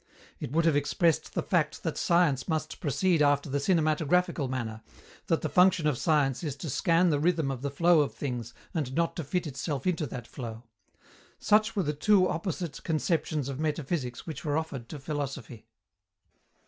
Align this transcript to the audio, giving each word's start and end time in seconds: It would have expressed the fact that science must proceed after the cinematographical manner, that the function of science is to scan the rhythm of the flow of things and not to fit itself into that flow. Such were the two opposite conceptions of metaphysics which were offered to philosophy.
It 0.39 0.51
would 0.51 0.65
have 0.65 0.75
expressed 0.75 1.35
the 1.35 1.43
fact 1.43 1.83
that 1.83 1.95
science 1.95 2.47
must 2.47 2.79
proceed 2.79 3.21
after 3.21 3.51
the 3.51 3.59
cinematographical 3.59 4.49
manner, 4.49 4.81
that 5.27 5.41
the 5.43 5.47
function 5.47 5.85
of 5.85 5.95
science 5.99 6.43
is 6.43 6.55
to 6.55 6.71
scan 6.71 7.11
the 7.11 7.19
rhythm 7.19 7.51
of 7.51 7.61
the 7.61 7.69
flow 7.69 8.01
of 8.01 8.11
things 8.11 8.51
and 8.73 8.95
not 8.95 9.15
to 9.17 9.23
fit 9.23 9.45
itself 9.45 9.85
into 9.85 10.07
that 10.07 10.25
flow. 10.25 10.63
Such 11.37 11.75
were 11.75 11.83
the 11.83 11.93
two 11.93 12.27
opposite 12.27 12.83
conceptions 12.83 13.47
of 13.47 13.59
metaphysics 13.59 14.25
which 14.25 14.43
were 14.43 14.57
offered 14.57 14.89
to 14.89 14.97
philosophy. 14.97 15.67